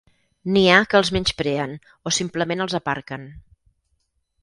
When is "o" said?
2.13-2.17